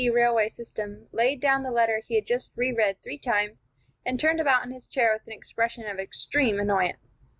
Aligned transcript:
railway 0.09 0.49
system 0.49 1.07
laid 1.11 1.39
down 1.39 1.61
the 1.61 1.69
letter 1.69 2.01
he 2.07 2.15
had 2.15 2.25
just 2.25 2.51
reread 2.57 2.99
three 3.03 3.19
times, 3.19 3.67
and 4.03 4.19
turned 4.19 4.39
about 4.41 4.65
in 4.65 4.71
his 4.71 4.87
chair 4.87 5.13
with 5.13 5.27
an 5.27 5.31
expression 5.33 5.85
of 5.85 5.99
extreme 5.99 6.59
annoyance. 6.59 7.11